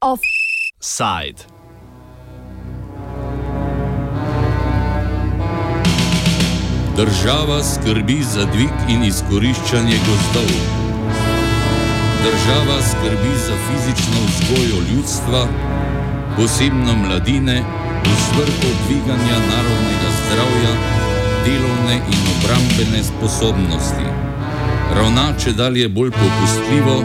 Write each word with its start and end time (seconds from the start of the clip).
Offside. 0.00 1.42
Država 6.96 7.64
skrbi 7.64 8.22
za 8.22 8.44
dvig 8.44 8.70
in 8.88 9.04
izkoriščanje 9.04 9.98
gozdov. 10.06 10.50
Država 12.24 12.82
skrbi 12.82 13.34
za 13.46 13.54
fizično 13.68 14.20
vzgojo 14.26 14.82
ljudstva, 14.90 15.46
posebno 16.36 16.96
mladine, 16.96 17.85
v 18.04 18.12
svrhu 18.28 18.70
dviganja 18.84 19.38
narodnega 19.50 20.10
zdravja, 20.18 20.72
delovne 21.44 21.96
in 22.12 22.20
obrambene 22.34 23.02
sposobnosti. 23.04 24.06
Ravna 24.94 25.32
če 25.38 25.52
dalje 25.52 25.88
bolj 25.88 26.10
popustljivo, 26.10 26.96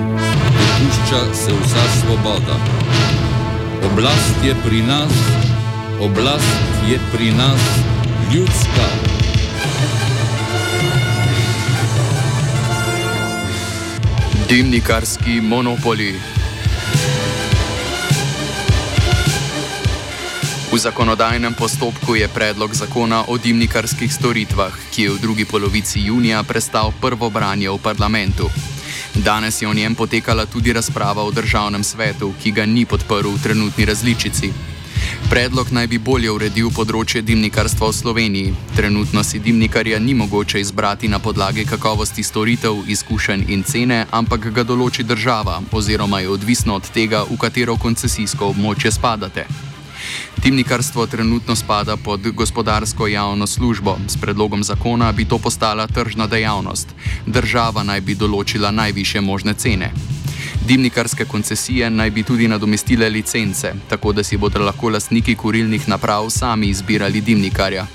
dopušča 0.57 1.21
se 1.33 1.53
vsa 1.61 1.85
svoboda. 2.01 2.57
Oblast 3.91 4.43
je 4.45 4.55
pri 4.65 4.81
nas, 4.81 5.13
oblast 6.01 6.85
je 6.89 6.99
pri 7.13 7.31
nas 7.31 7.61
ljudska. 8.33 8.87
Dimnikarski 14.49 15.41
monopoli. 15.41 16.40
V 20.71 20.79
zakonodajnem 20.79 21.51
postopku 21.53 22.15
je 22.15 22.27
predlog 22.31 22.71
zakona 22.73 23.27
o 23.27 23.35
dimnikarskih 23.37 24.07
storitvah, 24.07 24.71
ki 24.95 25.03
je 25.03 25.09
v 25.11 25.19
drugi 25.19 25.45
polovici 25.45 25.99
junija 25.99 26.43
prestal 26.47 26.93
prvo 26.95 27.27
branje 27.29 27.67
v 27.67 27.75
parlamentu. 27.77 28.47
Danes 29.15 29.61
je 29.61 29.67
o 29.67 29.73
njem 29.73 29.95
potekala 29.95 30.45
tudi 30.45 30.71
razprava 30.73 31.27
v 31.27 31.35
državnem 31.35 31.83
svetu, 31.83 32.31
ki 32.43 32.51
ga 32.51 32.65
ni 32.65 32.85
podprl 32.85 33.27
v 33.27 33.41
trenutni 33.43 33.85
različici. 33.85 34.53
Predlog 35.29 35.71
naj 35.75 35.87
bi 35.91 35.99
bolje 35.99 36.31
uredil 36.31 36.71
področje 36.71 37.19
dimnikarstva 37.19 37.91
v 37.91 37.97
Sloveniji. 37.97 38.53
Trenutno 38.75 39.23
si 39.27 39.43
dimnikarja 39.43 39.99
ni 39.99 40.13
mogoče 40.15 40.63
izbrati 40.63 41.11
na 41.11 41.19
podlagi 41.19 41.65
kakovosti 41.67 42.23
storitev, 42.23 42.87
izkušenj 42.87 43.43
in 43.51 43.67
cene, 43.67 44.05
ampak 44.11 44.47
ga 44.55 44.63
določi 44.63 45.03
država, 45.03 45.59
oziroma 45.71 46.23
je 46.23 46.31
odvisno 46.31 46.79
od 46.79 46.87
tega, 46.95 47.25
v 47.27 47.35
katero 47.35 47.75
koncesijsko 47.75 48.55
območje 48.55 48.91
spadate. 48.95 49.70
Dimnikarstvo 50.37 51.07
trenutno 51.07 51.55
spada 51.55 51.97
pod 51.97 52.31
gospodarsko 52.31 53.07
javno 53.07 53.47
službo. 53.47 53.97
S 54.07 54.17
predlogom 54.17 54.63
zakona 54.63 55.11
bi 55.11 55.25
to 55.25 55.37
postala 55.37 55.87
tržna 55.87 56.27
dejavnost. 56.27 56.87
Država 57.25 57.83
naj 57.83 58.01
bi 58.01 58.15
določila 58.15 58.71
najviše 58.71 59.21
možne 59.21 59.53
cene. 59.53 59.91
Dimnikarske 60.67 61.25
koncesije 61.25 61.89
naj 61.89 62.09
bi 62.09 62.23
tudi 62.23 62.47
nadomestile 62.47 63.09
licence, 63.09 63.73
tako 63.89 64.13
da 64.13 64.23
si 64.23 64.37
bodo 64.37 64.59
lahko 64.59 64.89
lastniki 64.89 65.35
kurilnih 65.35 65.89
naprav 65.89 66.29
sami 66.29 66.67
izbirali 66.67 67.21
dimnikarja. 67.21 67.87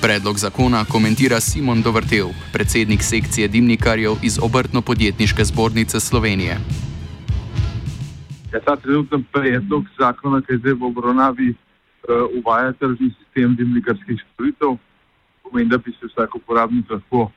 Predlog 0.00 0.38
zakona 0.38 0.84
komentira 0.84 1.40
Simon 1.40 1.82
Dovrtev, 1.82 2.32
predsednik 2.52 3.02
sekcije 3.02 3.48
dimnikarjev 3.48 4.16
iz 4.22 4.38
Obrtno-podjetniške 4.38 5.44
zbornice 5.44 6.00
Slovenije. 6.00 6.58
Ja, 8.54 8.60
ta 8.60 8.76
trenutni 8.76 9.18
predlog 9.32 9.86
zakona, 9.98 10.38
ki 10.38 10.52
je 10.52 10.58
zdaj 10.58 10.74
v 10.78 10.86
obravnavi, 10.86 11.48
uh, 11.50 12.28
uvaja 12.38 12.70
tržni 12.78 13.08
sistem 13.18 13.56
dimnikarskih 13.58 14.20
storitev, 14.28 14.76
pomeni, 15.42 15.66
da 15.70 15.78
bi 15.78 15.90
se 15.90 16.06
vsak 16.06 16.36
uporabnik 16.38 16.90
lahko 16.90 17.32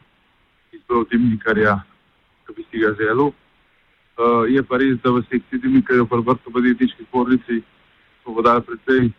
izbral 0.71 1.07
dimnikarja, 1.09 1.79
ki 2.45 2.53
bi 2.53 2.65
si 2.69 2.83
ga 2.83 2.91
želel. 2.99 3.31
Uh, 3.33 4.45
je 4.45 4.61
pa 4.61 4.77
res, 4.77 4.99
da 5.01 5.15
v 5.15 5.23
sekciji 5.25 5.63
dimnikarjev 5.63 6.05
v 6.05 6.19
vrtu 6.27 6.53
podjetniški 6.53 7.07
zbornici 7.09 7.63
smo 8.21 8.37
podali 8.37 8.61
precej 8.69 9.09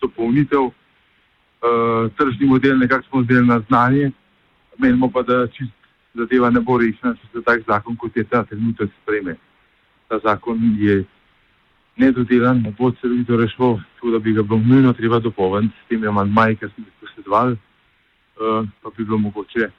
dopolnitev. 0.00 0.72
Uh, 0.72 2.08
tržni 2.16 2.48
model 2.48 2.80
nekako 2.80 3.04
smo 3.10 3.22
zdeli 3.28 3.44
na 3.46 3.60
znanje, 3.68 4.12
menimo 4.78 5.12
pa, 5.12 5.22
da 5.22 5.44
čist 5.52 5.76
zadeva 6.16 6.48
ne 6.48 6.64
bo 6.64 6.80
rešena, 6.80 7.12
če 7.20 7.30
se 7.36 7.44
tak 7.44 7.68
zakon, 7.68 8.00
kot 8.00 8.16
je 8.16 8.24
ta 8.24 8.46
trenutek 8.48 8.88
spreme. 9.02 9.36
Ta 10.08 10.24
zakon 10.24 10.56
je 10.80 11.04
nedodelan, 11.98 12.62
ne 12.62 12.72
bo 12.78 12.90
celovito 13.00 13.36
rešil, 13.36 13.78
tako 13.94 14.10
da 14.10 14.18
bi 14.18 14.32
ga 14.32 14.42
bilo 14.42 14.60
nujno 14.60 14.92
treba 14.92 15.18
dopolniti 15.18 15.74
s 15.84 15.88
temi 15.88 16.06
amantmaji, 16.06 16.56
ki 16.56 16.66
smo 16.74 16.84
jih 16.84 16.94
posedovali, 17.00 17.52
uh, 17.52 18.68
pa 18.82 18.90
bi 18.96 19.04
bilo 19.04 19.18
mogoče 19.18 19.70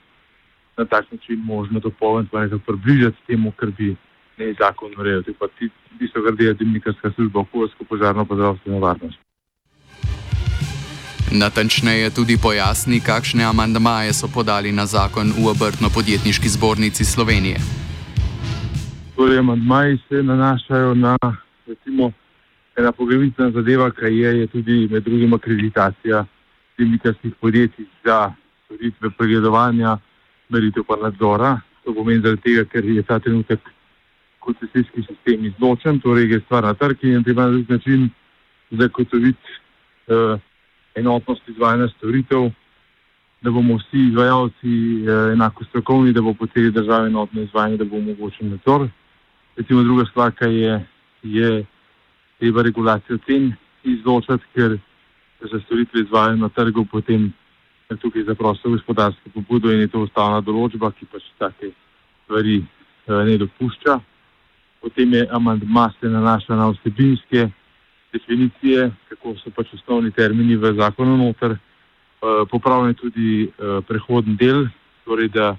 na 0.78 0.86
tak 0.86 1.12
način 1.12 1.40
možno 1.44 1.80
dopolniti, 1.80 2.32
pa 2.32 2.42
nekako 2.42 2.64
približati 2.68 3.18
temu, 3.28 3.52
kar 3.52 3.70
bi 3.78 3.96
ne 4.38 4.54
zakon 4.60 4.92
urejal. 5.00 5.24
To 5.24 5.32
je 5.32 5.36
pa 5.40 5.48
ti, 5.48 5.70
tisto, 6.00 6.24
kar 6.24 6.36
dela 6.36 6.54
dimnikarska 6.54 7.12
služba, 7.16 7.40
okoljsko 7.40 7.84
požarno 7.84 8.26
pa 8.26 8.36
zdravstveno 8.36 8.80
varnost. 8.80 9.20
Natančneje 11.32 12.10
tudi 12.10 12.38
pojasni, 12.42 13.00
kakšne 13.00 13.44
amandmaje 13.44 14.14
so 14.14 14.28
podali 14.34 14.72
na 14.72 14.86
zakon 14.86 15.30
v 15.38 15.46
obrtno-podjetniški 15.54 16.50
zbornici 16.50 17.06
Slovenije. 17.06 17.58
Torej, 19.16 19.38
amandmaji 19.40 19.98
se 20.10 20.24
nanašajo 20.24 20.94
na 20.96 21.18
recimo, 21.70 22.12
ena 22.76 22.92
poglavitna 22.92 23.52
zadeva, 23.52 23.92
ki 23.92 24.12
je, 24.18 24.36
je 24.40 24.48
tudi 24.48 24.88
med 24.92 25.04
drugim 25.04 25.34
akreditacija 25.34 26.26
dimnikarskih 26.78 27.34
podjetij 27.40 27.86
za 28.04 28.34
storitve 28.66 29.10
pregledovanja, 29.18 29.98
meritev 30.50 30.84
pa 30.88 30.96
nadzora. 31.02 31.60
To 31.84 31.94
pomeni 31.94 32.22
zaradi 32.22 32.42
tega, 32.42 32.66
ker 32.72 32.86
je 32.86 33.04
ta 33.04 33.20
trenutek 33.20 33.60
koncesijski 34.40 35.04
sistem 35.08 35.46
izločen, 35.46 36.00
torej 36.00 36.32
je 36.34 36.40
stvar 36.46 36.64
na 36.64 36.74
trg 36.74 37.04
in 37.04 37.24
treba 37.24 37.46
na 37.46 37.52
drug 37.52 37.70
način 37.70 38.10
zagotoviti 38.72 39.58
uh, 40.08 40.40
enotnost 40.96 41.50
izvajanja 41.50 41.88
storitev, 41.98 42.50
da 43.42 43.52
bomo 43.52 43.78
vsi 43.78 44.08
izvajalci 44.10 44.76
uh, 45.04 45.34
enako 45.34 45.64
strokovni, 45.64 46.14
da 46.14 46.22
bo 46.22 46.34
po 46.34 46.48
celi 46.48 46.72
državi 46.72 47.08
enotno 47.08 47.42
izvajanje, 47.42 47.78
da 47.78 47.86
bo 47.86 47.98
omogočen 47.98 48.50
nadzor. 48.50 48.88
Recimo 49.58 49.84
druga 49.84 50.06
stvar, 50.06 50.32
ki 50.32 50.46
je, 50.46 50.80
je 51.24 51.66
treba 52.40 52.64
regulacijo 52.64 53.18
cen 53.26 53.54
izločati, 53.84 54.46
ker 54.54 54.78
se 55.40 55.60
storitve 55.66 56.02
izvajajo 56.02 56.36
na 56.36 56.50
trgu, 56.50 56.86
potem 56.86 57.32
je 57.90 57.98
tukaj 57.98 58.24
za 58.24 58.36
prosto 58.36 58.70
gospodarsko 58.70 59.30
pobudo 59.34 59.72
in 59.72 59.80
je 59.80 59.88
to 59.88 60.04
ustavna 60.06 60.42
določba, 60.42 60.92
ki 60.92 61.08
pač 61.12 61.24
take 61.40 61.72
stvari 62.26 62.60
uh, 62.62 63.24
ne 63.26 63.38
dopušča 63.38 64.00
potem 64.82 65.14
je 65.14 65.28
amandma 65.32 65.92
se 66.00 66.10
nanaša 66.10 66.56
na 66.56 66.70
vsebinske 66.70 67.50
definicije, 68.14 68.92
kako 69.10 69.36
so 69.38 69.52
pač 69.56 69.74
osnovni 69.74 70.12
termini 70.12 70.56
v 70.56 70.74
zakonu 70.74 71.18
noter. 71.18 71.52
Uh, 71.52 72.48
popravljen 72.52 72.90
je 72.90 72.94
tudi 72.94 73.30
uh, 73.48 73.80
prehodni 73.88 74.36
del, 74.36 74.68
torej 75.06 75.30
da 75.30 75.56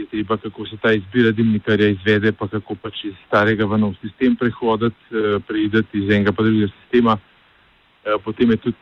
je 0.00 0.06
treba, 0.06 0.36
kako 0.36 0.66
se 0.66 0.76
ta 0.82 0.92
izbira 0.92 1.30
dimnikarja 1.30 1.88
izvede, 1.88 2.32
pa 2.32 2.48
kako 2.48 2.74
pač 2.74 3.04
iz 3.04 3.14
starega 3.26 3.66
v 3.66 3.78
nov 3.78 3.94
sistem 4.00 4.36
prehoditi, 4.36 4.96
uh, 5.12 5.42
preideti 5.46 6.02
iz 6.02 6.10
enega 6.10 6.32
pa 6.32 6.42
drugega 6.42 6.72
sistema. 6.80 7.16
Uh, 7.16 8.16
potem 8.24 8.50
je 8.50 8.56
tudi 8.56 8.76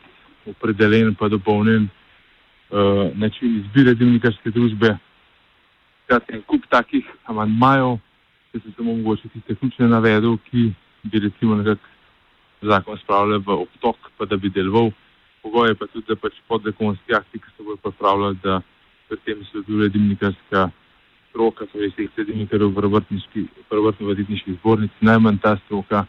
opredeljen 0.46 1.14
pa 1.14 1.28
dopolnjen 1.28 1.88
uh, 1.88 3.10
način 3.14 3.60
izbire 3.60 3.94
dimnikarske 3.94 4.50
družbe. 4.50 4.96
Skratka, 6.04 6.34
en 6.34 6.42
kup 6.48 6.64
takih 6.70 7.04
amandmajev, 7.28 7.98
če 8.52 8.62
se 8.64 8.72
samo 8.76 8.94
mogoče 8.96 9.28
tiste 9.34 9.54
ključne 9.54 9.88
navedel, 9.88 10.38
ki 10.48 10.70
bi 11.04 11.20
recimo 11.20 11.58
nekako 11.58 11.96
zakon 12.62 12.98
spravljali 12.98 13.44
v 13.46 13.60
obtok, 13.62 14.10
pa 14.18 14.26
da 14.26 14.36
bi 14.36 14.50
deloval. 14.50 14.90
Pogoj 15.42 15.68
je 15.68 15.74
pa 15.78 15.86
tudi, 15.86 16.06
da 16.08 16.16
pač 16.16 16.40
podzakonski 16.48 17.14
akti, 17.14 17.38
ki 17.38 17.56
se 17.56 17.62
bodo 17.62 17.76
pripravljali, 17.82 18.38
da 18.42 18.60
pri 19.09 19.18
tem 19.24 19.44
sodeluje 19.53 19.88
dimnikarska 19.88 20.68
stroka, 21.38 21.66
torej 21.72 21.92
sekcija 21.94 22.24
dimnikarjev 22.26 22.72
v 22.74 23.00
vrtno-voditniški 23.70 24.56
zbornici, 24.58 24.94
najmanj 25.00 25.38
ta 25.38 25.54
stroka, 25.64 26.04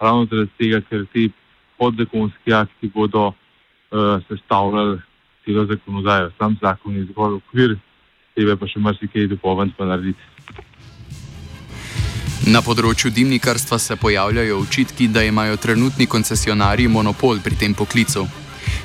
ravno 0.00 0.26
zaradi 0.28 0.50
tega, 0.58 0.80
ker 0.90 1.06
ti 1.12 1.30
podzakonski 1.78 2.52
akti 2.52 2.90
bodo 2.94 3.26
uh, 3.28 4.20
sestavljali 4.28 5.00
celo 5.44 5.64
zakonodajo. 5.64 6.30
Sam 6.38 6.56
zakon 6.60 6.96
je 6.96 7.06
zgolj 7.12 7.40
okvir, 7.40 7.76
tebe 8.36 8.56
pa 8.56 8.68
še 8.68 8.84
marsikaj 8.84 9.28
dopolniti 9.32 9.76
pa 9.78 9.88
narediti. 9.88 10.20
Na 12.52 12.60
področju 12.60 13.08
dimnikarstva 13.08 13.78
se 13.80 13.96
pojavljajo 13.96 14.60
očitki, 14.60 15.08
da 15.08 15.24
imajo 15.24 15.56
trenutni 15.56 16.06
koncesionarji 16.06 16.92
monopol 16.92 17.40
pri 17.40 17.56
tem 17.56 17.72
poklicu. 17.72 18.28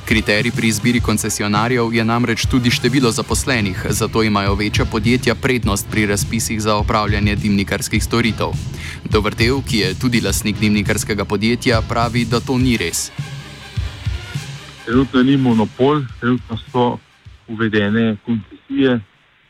Kriterij 0.09 0.51
pri 0.57 0.67
izbiri 0.67 1.00
koncesionarjev 1.00 1.94
je 1.94 2.03
namreč 2.06 2.45
tudi 2.50 2.71
število 2.73 3.11
zaposlenih, 3.11 3.85
zato 3.89 4.23
imajo 4.23 4.56
večja 4.56 4.85
podjetja 4.85 5.35
prednost 5.35 5.88
pri 5.91 6.06
razpisih 6.06 6.61
za 6.61 6.75
opravljanje 6.75 7.35
dimnikarskih 7.35 8.03
storitev. 8.03 8.50
Dovrtev, 9.06 9.61
ki 9.69 9.77
je 9.77 9.89
tudi 10.01 10.21
lasnik 10.25 10.57
dimnikarskega 10.59 11.25
podjetja, 11.25 11.81
pravi, 11.89 12.25
da 12.25 12.39
to 12.39 12.57
ni 12.57 12.73
res. 12.77 13.11
Trenutno 14.85 15.23
ni 15.23 15.38
monopol, 15.38 16.01
trenutno 16.19 16.57
so 16.57 16.97
uvedene 17.47 18.17
koncesije 18.25 19.00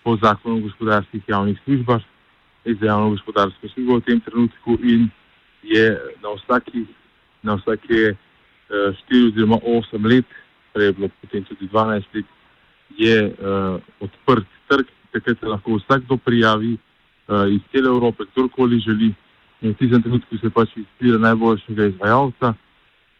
po 0.03 0.17
zakonu 0.17 0.57
o 0.57 0.59
gospodarskih 0.59 1.23
javnih 1.27 1.59
službah, 1.63 2.01
za 2.65 2.85
javno 2.85 3.09
gospodarsko 3.09 3.67
službo 3.73 3.95
v 3.95 4.01
tem 4.01 4.19
trenutku 4.19 4.77
in 4.83 5.07
je 5.63 5.87
na 6.23 6.35
vsaki, 6.35 6.83
na 7.43 7.55
vsake 7.55 8.11
uh, 8.11 8.91
4 9.07 9.27
oziroma 9.31 9.55
8 9.63 10.03
let, 10.03 10.27
prej 10.73 10.85
je 10.85 10.93
bilo 10.93 11.09
potem 11.21 11.43
tudi 11.43 11.67
12 11.67 12.03
let, 12.13 12.25
je 12.97 13.17
uh, 13.29 13.81
odprt 13.99 14.47
trg, 14.67 14.87
takrat 15.11 15.39
se 15.39 15.45
lahko 15.45 15.77
vsakdo 15.77 16.17
prijavi 16.17 16.73
uh, 16.73 17.45
iz 17.51 17.61
cele 17.71 17.89
Evrope, 17.89 18.23
kdorkoli 18.33 18.79
želi. 18.79 19.13
In 19.61 19.73
v 19.73 19.75
tistem 19.75 20.01
trenutku 20.01 20.37
se 20.37 20.49
pač 20.49 20.71
izbira 20.77 21.19
najboljšega 21.19 21.85
izvajalca, 21.85 22.53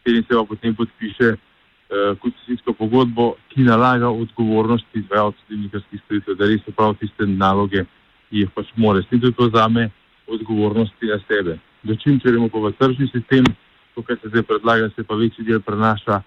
ki 0.04 0.22
se 0.24 0.34
pa 0.34 0.44
potem 0.48 0.74
podpiše 0.74 1.34
uh, 1.36 2.16
koncesijsko 2.18 2.72
pogodbo, 2.72 3.34
ki 3.48 3.62
nalaga 3.68 4.08
odgovornost 4.08 4.86
izvajalcev 4.94 5.44
dimnikarskih 5.48 6.00
storitev, 6.04 6.38
da 6.40 6.48
res 6.48 6.64
opravi 6.68 7.02
tiste 7.04 7.26
naloge, 7.26 7.84
ki 8.30 8.44
jih 8.44 8.54
pač 8.54 8.72
mora. 8.76 9.02
S 9.02 9.10
tem 9.10 9.20
tudi 9.20 9.36
vzame 9.36 9.90
odgovornosti 10.26 11.12
na 11.12 11.18
sebe. 11.28 11.58
Dočim, 11.82 12.20
če 12.20 12.32
gremo 12.32 12.48
pa 12.52 12.60
v 12.60 12.72
tržni 12.78 13.08
sistem, 13.12 13.46
to, 13.94 14.02
kar 14.02 14.18
se 14.20 14.28
zdaj 14.28 14.44
predlaga, 14.48 14.90
se 14.94 15.04
pa 15.04 15.16
večji 15.18 15.44
del 15.44 15.60
prenaša 15.64 16.20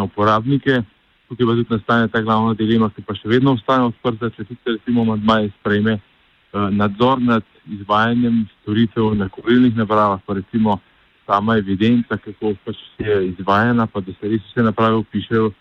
na 0.00 0.08
uporabnike. 0.08 0.82
Tukaj 1.28 1.46
pa 1.46 1.54
tudi 1.54 1.70
nastane 1.70 2.08
ta 2.08 2.22
glavna 2.24 2.54
dilema, 2.58 2.90
ki 2.90 3.04
pa 3.06 3.14
še 3.14 3.28
vedno 3.30 3.54
ostane 3.54 3.90
odprta, 3.92 4.32
če 4.34 4.48
tudi 4.48 4.76
recimo 4.76 5.04
mandmaj 5.06 5.50
sprejme 5.60 5.98
eh, 6.00 6.68
nadzor 6.74 7.20
nad 7.22 7.44
izvajanjem 7.70 8.46
storitev 8.60 9.12
na 9.14 9.28
kurilnih 9.30 9.76
napravah, 9.78 10.22
pa 10.26 10.40
recimo 10.40 10.80
sama 11.28 11.60
evidenca, 11.60 12.18
kako 12.18 12.56
pač 12.64 12.80
je 12.98 13.28
izvajana, 13.28 13.86
pa 13.86 14.02
da 14.02 14.12
se 14.18 14.32
res 14.32 14.42
vse 14.48 14.64
naprave 14.66 14.98
upišejo, 15.04 15.52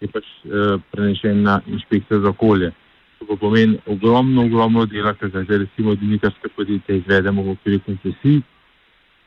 je 0.00 0.08
pač 0.08 0.24
eh, 0.24 0.78
prenešen 0.94 1.42
na 1.44 1.60
inšpekcijo 1.68 2.22
za 2.24 2.32
okolje. 2.32 2.72
To 3.20 3.28
pa 3.28 3.36
pomeni 3.36 3.76
ogromno, 3.84 4.46
ogromno 4.48 4.86
dela, 4.88 5.12
ker 5.12 5.28
zdaj 5.28 5.66
recimo 5.66 5.92
dinikarske 5.94 6.48
podjetje 6.56 7.02
izvedemo 7.02 7.44
v 7.44 7.52
okviru 7.58 7.84
koncesij. 7.84 8.40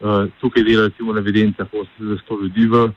Uh, 0.04 0.26
tukaj 0.42 0.66
dela 0.66 0.90
recimo 0.90 1.14
na 1.14 1.22
evidencah 1.22 1.70
800 1.70 2.42
ljudi 2.42 2.66
v 2.68 2.88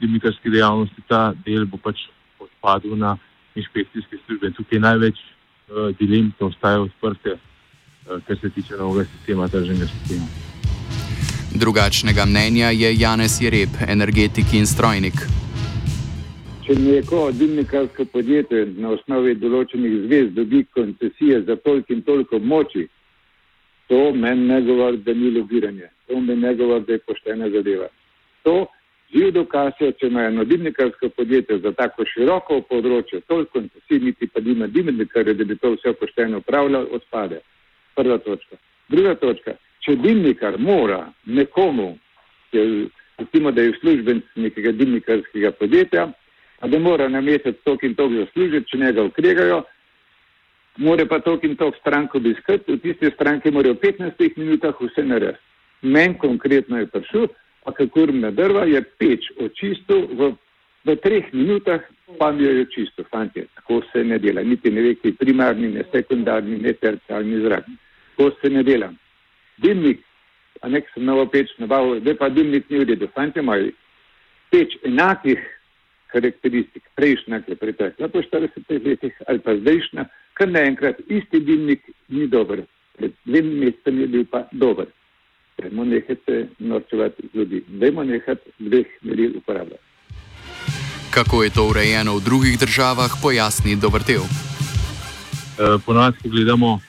dinikarski 0.00 0.50
dejavnosti, 0.50 1.02
ta 1.08 1.32
del 1.46 1.66
bo 1.66 1.76
pač 1.76 2.06
odpadel 2.38 2.96
na 2.96 3.16
inšpekcijske 3.54 4.16
službe. 4.26 4.50
Tukaj 4.56 4.78
največ 4.78 5.18
uh, 5.18 5.90
dilem, 5.98 6.32
ki 6.38 6.44
ostajajo 6.44 6.88
odprte, 6.88 7.36
uh, 7.36 8.22
kar 8.26 8.38
se 8.40 8.50
tiče 8.50 8.78
novega 8.80 9.08
sistema, 9.16 9.48
tržnega 9.48 9.86
sistema. 9.86 10.26
Drugačnega 11.54 12.24
mnenja 12.26 12.70
je 12.70 12.94
Janez 12.98 13.40
Jereb, 13.42 13.76
energetik 13.88 14.54
in 14.56 14.66
strojnik. 14.66 15.14
Če 16.64 16.74
neko 16.78 17.30
dimnikarsko 17.34 18.06
podjetje 18.12 18.64
na 18.78 18.94
osnovi 18.96 19.34
določenih 19.34 19.96
zvez 20.06 20.30
dobi 20.32 20.62
koncesije 20.72 21.42
za 21.42 21.56
toliko 21.56 21.92
in 21.92 22.02
toliko 22.06 22.38
moči, 22.38 22.86
to 23.90 24.12
meni 24.14 24.46
ne 24.48 24.60
govori, 24.62 25.02
da 25.04 25.12
ni 25.12 25.30
lobiranje, 25.34 25.90
to 26.06 26.20
meni 26.20 26.40
ne 26.40 26.54
govori, 26.54 26.86
da 26.86 26.96
je 26.96 27.02
poštena 27.08 27.50
zadeva. 27.50 27.90
To 28.46 28.54
živ 29.14 29.32
dokaz 29.32 29.72
je, 29.80 29.92
če 29.92 30.06
ima 30.06 30.24
eno 30.28 30.44
dimnikarsko 30.44 31.08
podjetje 31.16 31.58
za 31.64 31.72
tako 31.72 32.04
široko 32.08 32.60
področje, 32.68 33.20
toliko 33.28 33.58
koncesij, 33.58 34.00
niti 34.04 34.26
pa 34.26 34.40
nima 34.40 34.66
dimnikarja, 34.66 35.34
da 35.34 35.44
bi 35.44 35.56
to 35.56 35.74
vse 35.76 35.92
pošteno 36.00 36.40
upravljal, 36.40 36.88
odpade. 36.92 37.42
Prva 37.94 38.18
točka. 38.18 38.56
Druga 38.88 39.14
točka 39.20 39.56
če 39.82 39.96
dimnikar 39.98 40.58
mora 40.58 41.06
nekomu, 41.26 41.96
recimo, 42.52 43.50
da 43.50 43.62
je 43.62 43.74
službenc 43.80 44.24
nekega 44.36 44.72
dimnikarskega 44.78 45.52
podjetja, 45.58 46.08
a 46.62 46.68
da 46.70 46.78
mora 46.78 47.08
na 47.10 47.20
mesec 47.20 47.58
tok 47.66 47.82
in 47.82 47.96
tok 47.98 48.12
zaslužiti, 48.14 48.68
če 48.70 48.78
njega 48.78 49.06
ukregajo, 49.08 49.62
mora 50.78 51.06
pa 51.10 51.18
tok 51.20 51.44
in 51.44 51.56
tok 51.58 51.76
stranko 51.80 52.20
obiskati, 52.22 52.76
v 52.76 52.78
tiste 52.84 53.10
stranke 53.16 53.50
morajo 53.50 53.74
v 53.74 53.90
15 53.90 54.38
minutah 54.38 54.78
vse 54.80 55.04
narediti. 55.04 55.42
Men 55.82 56.14
konkretno 56.14 56.78
je 56.78 56.86
prišel, 56.86 57.26
pa 57.64 57.72
kako 57.72 58.06
me 58.12 58.30
drva, 58.30 58.64
je 58.64 58.82
peč 58.98 59.28
očistil 59.40 60.08
v, 60.18 60.32
v 60.84 60.96
treh 61.02 61.28
minutah, 61.32 61.80
pa 62.18 62.32
mi 62.32 62.44
jo 62.44 62.50
je 62.50 62.66
očistil, 62.66 63.04
fantje, 63.10 63.46
tako 63.54 63.82
se 63.92 64.04
ne 64.04 64.18
dela, 64.18 64.42
niti 64.42 64.70
ne 64.70 64.82
ve, 64.82 64.94
ki 64.94 65.14
primarni, 65.18 65.72
ne 65.72 65.84
sekundarni, 65.92 66.58
ne 66.58 66.72
tercialni 66.72 67.40
zrak. 67.44 67.70
Tako 68.16 68.30
se 68.40 68.50
ne 68.50 68.62
dela 68.62 68.92
dimnik, 69.62 70.02
a 70.62 70.68
nek 70.68 70.88
sem 70.94 71.04
novo 71.04 71.26
peč 71.30 71.50
nabavil, 71.58 72.00
zdaj 72.00 72.16
pa 72.18 72.28
dimnik 72.28 72.70
ni 72.70 72.82
v 72.82 72.88
redu. 72.92 73.08
Fantje 73.14 73.42
imajo 73.42 73.70
peč 74.52 74.76
enakih 74.86 75.40
karakteristik, 76.12 76.84
prejšnja, 76.98 77.40
ki 77.44 77.54
je 77.54 77.60
pretekla 77.60 78.08
po 78.12 78.22
40 78.22 78.86
letih 78.86 79.14
ali 79.26 79.40
pa 79.40 79.56
zdajšnja, 79.56 80.06
kar 80.38 80.50
naenkrat 80.50 81.00
isti 81.08 81.40
dimnik 81.40 81.86
ni 82.08 82.26
dober. 82.28 82.66
Pred 82.98 83.14
dvem 83.24 83.48
mesecem 83.62 84.02
je 84.02 84.08
bil 84.16 84.26
pa 84.28 84.44
dober. 84.52 84.90
Dajmo 85.58 85.84
nehati 85.84 86.20
se 86.26 86.48
norčevati 86.58 87.22
z 87.32 87.36
ljudi. 87.36 87.64
Dajmo 87.68 88.04
nehati 88.04 88.50
dveh 88.58 88.86
meril 89.02 89.36
uporabljati. 89.36 89.82
Kako 91.10 91.42
je 91.42 91.50
to 91.50 91.68
urejeno 91.68 92.16
v 92.16 92.24
drugih 92.24 92.58
državah, 92.58 93.10
pojasni 93.22 93.76
Dobrtev. 93.76 94.20
Uh, 94.20 95.82
Ponovadi, 95.86 96.16
ko 96.22 96.28
gledamo 96.28 96.80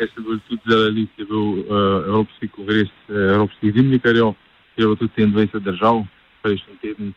ker 0.00 0.08
se 0.14 0.20
bo 0.24 0.32
tudi 0.48 0.62
zelo 0.64 0.84
je 0.88 1.24
bil 1.28 1.36
uh, 1.36 2.08
Evropski 2.08 2.48
kongres 2.48 2.88
uh, 3.08 3.16
Evropskih 3.36 3.74
dimnikarjev, 3.74 4.32
kjer 4.72 4.80
je 4.82 4.86
bilo 4.86 4.96
tudi 4.96 5.26
27 5.26 5.60
držav 5.60 6.04
prejšnji 6.42 6.76
teden. 6.80 7.12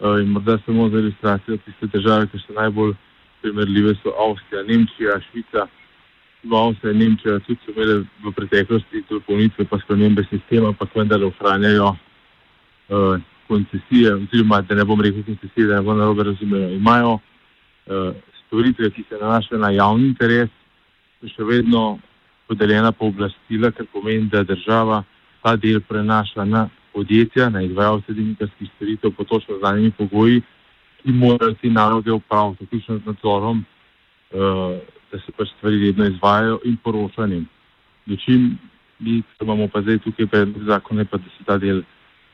Uh, 0.00 0.22
in 0.22 0.30
morda 0.30 0.58
samo 0.66 0.88
za 0.88 0.98
ilustracijo 0.98 1.56
tiste 1.66 1.86
države, 1.86 2.28
ki 2.30 2.38
so 2.38 2.54
najbolj 2.54 2.94
primerljive, 3.42 3.94
so 4.02 4.14
Avstrija, 4.14 4.62
Nemčija, 4.62 5.18
Švica. 5.26 5.66
V 6.42 6.56
Avstriji 6.56 6.94
in 6.94 6.98
Nemčiji 6.98 7.40
tudi 7.44 7.60
so 7.64 7.72
imeli 7.72 8.06
v 8.24 8.32
preteklosti 8.32 9.04
dopolnitve 9.08 9.64
pa 9.68 9.76
spremembe 9.78 10.24
sistema, 10.30 10.72
pa 10.72 10.88
vendar 10.94 11.20
ohranjajo 11.20 11.90
uh, 11.92 13.20
koncesije, 13.48 14.14
oziroma 14.14 14.62
da 14.62 14.74
ne 14.74 14.84
bom 14.84 15.00
rekel 15.00 15.24
koncesije, 15.24 15.66
da 15.66 15.76
ne 15.76 15.82
bom 15.82 15.98
narobe 15.98 16.24
razumel, 16.24 16.72
imajo 16.72 17.18
uh, 17.18 18.14
storitve, 18.46 18.90
ki 18.90 19.04
se 19.08 19.18
nanašajo 19.20 19.60
na 19.60 19.70
javni 19.70 20.06
interes, 20.08 20.48
še 21.28 21.44
vedno 21.44 21.98
podeljena 22.48 22.92
pooblastila, 22.92 23.70
kar 23.70 23.86
pomeni, 23.92 24.30
da 24.32 24.42
država 24.42 25.02
ta 25.42 25.56
del 25.56 25.80
prenaša 25.80 26.44
na 26.44 26.68
podjetja, 26.92 27.50
na 27.50 27.62
izvajalce 27.62 28.12
dimnikarskih 28.12 28.70
storitev 28.76 29.12
po 29.16 29.24
točno 29.24 29.58
znanimi 29.58 29.92
pogoji, 29.98 30.40
ki 31.02 31.12
morajo 31.12 31.54
te 31.60 31.68
naloge 31.68 32.12
upraviti, 32.12 32.64
vključno 32.64 32.98
z 32.98 33.06
nadzorom, 33.06 33.64
uh, 34.32 34.80
da 35.12 35.18
se 35.18 35.32
pač 35.36 35.48
stvari 35.56 35.80
redno 35.86 36.06
izvajajo 36.06 36.60
in 36.64 36.76
poročanjem. 36.76 37.46
Dočim 38.06 38.58
mi 39.00 39.22
imamo 39.40 39.68
pa 39.68 39.82
zdaj 39.82 39.98
tukaj 39.98 40.26
predlog 40.26 40.64
zakona, 40.64 41.04
pa 41.04 41.16
da 41.16 41.24
se 41.38 41.44
ta 41.44 41.58
del 41.58 41.82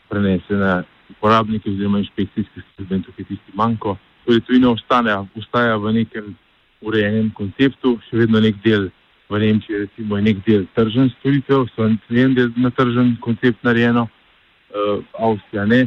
prenese 0.08 0.54
na 0.54 0.82
uporabnike 1.10 1.70
oziroma 1.70 1.98
inšpekcijske 1.98 2.60
službe 2.74 2.94
in 2.94 3.02
tukaj 3.02 3.24
tisti 3.24 3.52
manjko. 3.54 3.96
Torej, 4.24 4.40
to 4.40 4.58
ne 4.58 4.68
ostane, 4.68 5.14
ostaja 5.38 5.76
v 5.76 5.92
nekem 5.92 6.34
urejenem 6.80 7.30
konceptu, 7.34 7.96
še 8.08 8.24
vedno 8.24 8.40
nek 8.40 8.58
del 8.64 8.90
v 9.30 9.38
Nemčiji 9.42 9.78
recimo, 9.86 10.16
je 10.16 10.22
nek 10.22 10.42
del 10.46 10.66
tržen 10.74 11.10
storitev, 11.18 11.66
so 11.74 11.86
en 11.86 12.34
del 12.34 12.50
na 12.56 12.70
tržen 12.70 13.16
koncept 13.20 13.62
narejeno, 13.64 14.06
uh, 14.06 15.02
Avstrija 15.18 15.66
ne. 15.66 15.86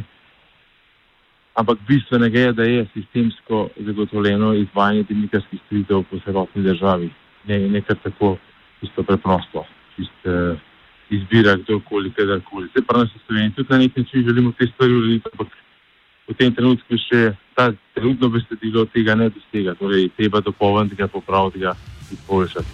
Ampak 1.60 1.78
bistvenega 1.88 2.40
je, 2.40 2.52
da 2.52 2.64
je 2.64 2.86
sistemsko 2.94 3.68
zagotovljeno 3.76 4.54
izvajanje 4.54 5.02
dimnikarskih 5.08 5.60
storitev 5.66 6.02
po 6.10 6.20
celotni 6.24 6.62
državi. 6.62 7.10
Ne, 7.48 7.58
ne 7.68 7.80
kar 7.80 7.96
tako 8.02 8.36
čisto 8.80 9.02
preprosto, 9.02 9.64
čisto 9.96 10.30
uh, 10.30 10.58
izbira 11.10 11.56
kdorkoli, 11.56 12.12
kadarkoli. 12.16 12.68
Se 12.76 12.82
pravi, 12.86 13.04
da 13.04 13.12
se 13.12 13.24
Slovenci 13.26 13.56
tudi 13.56 13.72
na 13.72 13.78
nek 13.78 13.96
način 13.96 14.24
želimo 14.24 14.52
te 14.58 14.66
stvari 14.66 14.92
urediti, 14.92 15.28
ampak 15.32 15.48
v 16.28 16.34
tem 16.38 16.54
trenutku 16.54 16.96
še 16.96 17.34
ta 17.54 17.72
trenutno 17.94 18.28
besedilo 18.28 18.86
tega 18.94 19.14
ne 19.14 19.28
dosega, 19.28 19.74
torej 19.74 20.08
treba 20.16 20.40
dopolniti 20.40 20.96
ga, 20.96 21.08
popraviti 21.08 21.58
ga 21.58 21.74
in 22.10 22.16
izboljšati. 22.16 22.72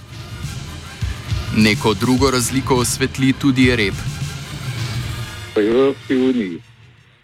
Neko 1.57 1.95
drugo 1.95 2.31
razliko 2.31 2.78
osvetli 2.85 3.33
tudi 3.33 3.66
rep. 3.76 3.99
V 5.57 5.59
Evropski 5.59 6.14
uniji 6.14 6.75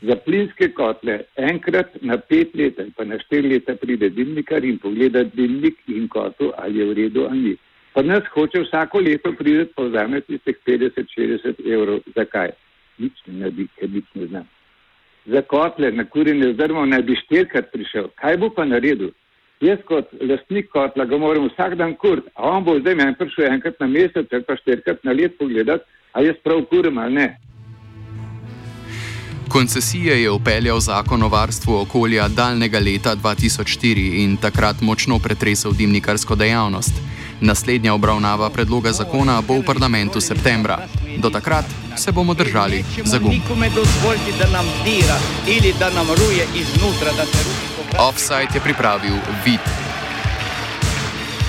za 0.02 0.16
plinske 0.16 0.68
kotle 0.74 1.18
enkrat 1.36 1.94
na 2.02 2.16
pet 2.18 2.54
let 2.54 2.78
ali 2.78 2.90
pa 2.96 3.04
na 3.04 3.18
štiri 3.18 3.48
leta 3.54 3.74
pride 3.74 4.08
dimnikar 4.10 4.64
in 4.64 4.78
pogleda 4.78 5.24
dimnik 5.24 5.78
in 5.86 6.08
kotel, 6.08 6.52
ali 6.58 6.78
je 6.78 6.86
v 6.86 6.96
redu 6.98 7.26
ali 7.30 7.38
ni. 7.38 7.56
Pa 7.94 8.02
nas 8.02 8.24
hoče 8.34 8.60
vsako 8.60 9.00
leto 9.00 9.32
priti 9.38 9.72
pa 9.76 9.82
vzame 9.82 10.20
tistih 10.20 10.56
50-60 10.66 11.72
evrov. 11.74 12.00
Zakaj? 12.16 12.50
Nič 12.98 13.12
ne 13.26 13.38
naredi, 13.40 13.68
ker 13.78 13.90
nič 13.90 14.04
ne 14.14 14.26
zna. 14.26 14.44
Za 15.26 15.42
kotle 15.42 15.92
na 15.92 16.04
kurjenje 16.04 16.52
zdrmo 16.52 16.86
naj 16.86 17.02
bi 17.02 17.16
štirikrat 17.16 17.70
prišel. 17.72 18.08
Kaj 18.18 18.36
bo 18.36 18.50
pa 18.50 18.64
naredil? 18.64 19.12
Jaz 19.62 19.78
kot 19.86 20.10
lastnik 20.20 20.72
kotla 20.74 21.04
ga 21.06 21.18
moram 21.18 21.46
vsak 21.46 21.76
dan 21.78 21.94
kuriti, 21.94 22.30
a 22.34 22.50
on 22.50 22.64
bo 22.64 22.78
zdaj 22.80 22.96
meni 22.98 23.14
prišel 23.14 23.52
enkrat 23.52 23.78
na 23.80 23.86
mesec, 23.86 24.26
ali 24.32 24.42
pa 24.42 24.56
štirikrat 24.56 25.04
na 25.04 25.12
let 25.12 25.38
pogledati, 25.38 25.84
a 26.12 26.22
jaz 26.26 26.40
prav 26.42 26.64
kurim 26.70 26.98
ali 26.98 27.14
ne. 27.14 27.28
Koncesije 29.52 30.22
je 30.22 30.30
upeljal 30.30 30.80
zakon 30.80 31.22
o 31.22 31.28
varstvu 31.28 31.74
okolja 31.76 32.28
daljnega 32.28 32.78
leta 32.78 33.16
2004 33.16 34.22
in 34.22 34.36
takrat 34.36 34.80
močno 34.80 35.18
pretresel 35.18 35.72
dimnikarsko 35.72 36.34
dejavnost. 36.34 36.92
Naslednja 37.40 37.94
obravnava 37.94 38.50
predloga 38.50 38.92
zakona 38.92 39.40
bo 39.40 39.54
v 39.54 39.64
parlamentu 39.64 40.20
septembra. 40.20 40.78
Do 41.18 41.30
takrat 41.30 41.64
se 41.96 42.12
bomo 42.12 42.34
držali 42.34 42.84
za 43.04 43.18
gum. 43.18 43.32
Offside 47.98 48.54
je 48.54 48.60
pripravil 48.60 49.14
Vid 49.44 49.81